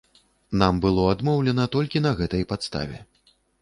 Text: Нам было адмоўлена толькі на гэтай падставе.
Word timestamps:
Нам 0.61 0.79
было 0.85 1.03
адмоўлена 1.13 1.69
толькі 1.79 2.05
на 2.09 2.17
гэтай 2.23 2.43
падставе. 2.53 2.97